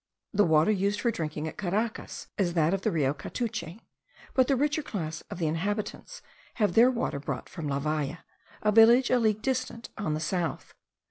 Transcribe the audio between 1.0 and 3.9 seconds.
for drinking at Caracas is that of the Rio Catuche;